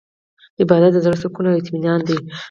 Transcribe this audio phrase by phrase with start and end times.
[0.59, 2.17] عبادت د زړه سکون او اطمینان دی.